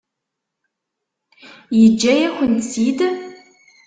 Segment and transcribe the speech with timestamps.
[1.79, 2.99] Yeǧǧa-yak-tent-id?